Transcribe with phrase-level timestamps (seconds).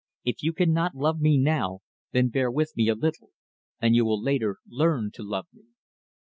[0.25, 3.29] If you cannot love me now, then bear with me a little,
[3.79, 5.65] and you will later learn to love me."